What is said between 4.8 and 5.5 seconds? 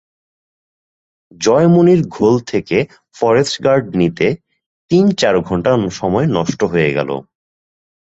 তিন-চার